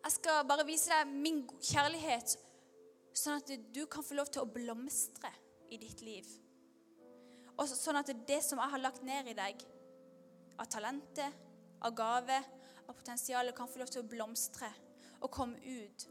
[0.03, 2.37] jeg skal bare vise deg min kjærlighet,
[3.15, 5.31] sånn at du kan få lov til å blomstre
[5.71, 6.27] i ditt liv.
[7.61, 9.63] Og sånn at det som jeg har lagt ned i deg,
[10.59, 11.31] av talenter,
[11.83, 12.39] av gave,
[12.89, 14.71] av potensial, kan få lov til å blomstre
[15.23, 16.09] og komme ut.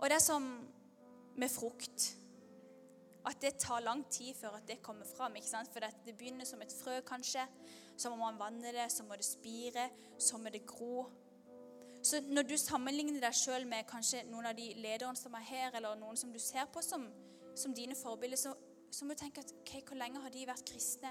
[0.00, 0.46] Og det er som
[1.40, 2.10] med frukt.
[3.24, 5.36] At det tar lang tid før at det kommer fram.
[5.36, 5.70] ikke sant?
[5.72, 7.46] For det begynner som et frø, kanskje.
[7.96, 11.06] Så må man vanne det, så må det spire, så må det gro.
[12.04, 15.76] Så når du sammenligner deg sjøl med kanskje noen av de lederne som er her,
[15.78, 17.06] eller noen som du ser på som,
[17.56, 18.52] som dine forbilder, så
[18.94, 21.10] så må du tenke at okay, hvor lenge har de vært kristne?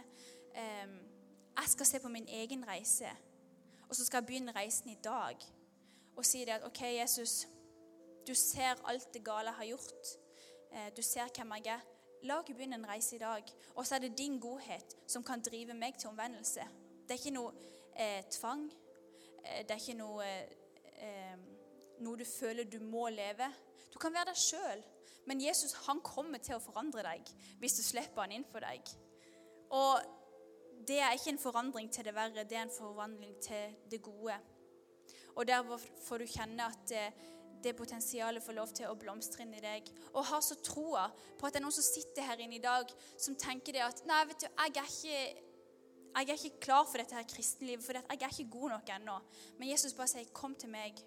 [0.55, 0.93] Um,
[1.57, 3.09] jeg skal se på min egen reise,
[3.89, 5.35] og så skal jeg begynne reisen i dag.
[6.15, 7.47] Og si det at OK, Jesus,
[8.27, 10.13] du ser alt det gale jeg har gjort.
[10.71, 11.83] Uh, du ser hvem jeg er.
[12.23, 13.43] La oss begynne en reise i dag.
[13.75, 16.63] Og så er det din godhet som kan drive meg til omvendelse.
[17.03, 17.51] Det er ikke noe
[17.99, 18.69] eh, tvang.
[19.43, 20.62] Eh, det er ikke noe, eh,
[22.03, 23.47] noe du føler du må leve.
[23.93, 24.83] Du kan være deg sjøl.
[25.29, 27.29] Men Jesus han kommer til å forandre deg
[27.61, 28.89] hvis du slipper han inn for deg.
[29.73, 30.01] Og
[30.87, 34.35] det er ikke en forandring til det verre, det er en forvandling til det gode.
[35.35, 35.63] Og der
[36.03, 37.05] får du kjenne at det,
[37.63, 39.87] det potensialet får lov til å blomstre inn i deg.
[40.11, 41.07] Og ha så troa
[41.39, 44.03] på at det er noen som sitter her inne i dag som tenker det at
[44.09, 45.47] Nei, vet du, jeg er ikke,
[46.21, 49.17] jeg er ikke klar for dette her kristenlivet, for jeg er ikke god nok ennå.
[49.57, 51.03] Men Jesus bare sier, 'Kom til meg'.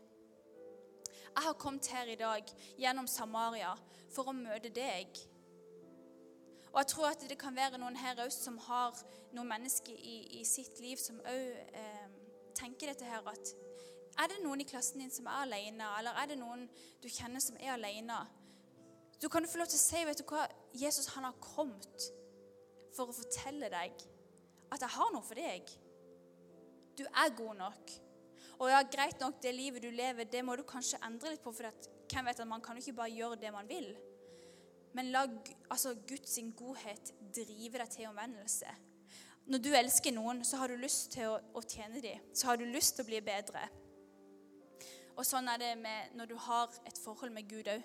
[1.36, 2.44] Jeg har kommet her i dag
[2.78, 3.74] gjennom Samaria
[4.10, 5.06] for å møte deg.
[6.72, 8.96] Og jeg tror at det kan være noen her òg som har
[9.32, 12.08] noen mennesker i, i sitt liv som òg eh,
[12.54, 13.54] tenker dette her at
[14.16, 16.62] Er det noen i klassen din som er alene, eller er det noen
[17.02, 18.16] du kjenner som er alene?
[19.20, 22.06] Så kan du få lov til å si vet du hva, Jesus han har kommet
[22.96, 24.06] for å fortelle deg
[24.72, 25.70] at jeg har noe for deg.
[26.96, 27.94] Du er god nok.
[28.56, 31.52] Og ja, greit nok, det livet du lever, det må du kanskje endre litt på.
[31.52, 33.90] For at, hvem vet at man kan jo ikke bare gjøre det man vil.
[34.96, 35.26] Men la
[35.68, 38.70] altså, Guds godhet drive deg til omvendelse.
[39.46, 42.22] Når du elsker noen, så har du lyst til å, å tjene dem.
[42.34, 43.66] Så har du lyst til å bli bedre.
[45.16, 47.84] Og sånn er det med når du har et forhold med Gud òg.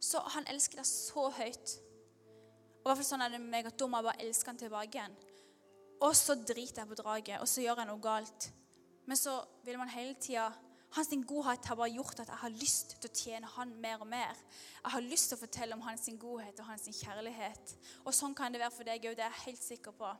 [0.00, 1.76] Så han elsker deg så høyt.
[2.80, 4.60] Og hvert fall sånn er det med meg at da må jeg bare elske han
[4.60, 5.16] tilbake igjen.
[6.00, 8.50] Og så driter jeg på draget, og så gjør jeg noe galt.
[9.06, 9.36] Men så
[9.66, 10.50] vil man hele tida
[10.90, 14.08] Hans godhet har bare gjort at jeg har lyst til å tjene han mer og
[14.10, 14.38] mer.
[14.82, 17.74] Jeg har lyst til å fortelle om hans godhet og hans kjærlighet.
[18.02, 20.10] Og sånn kan det være for deg òg, det er jeg helt sikker på.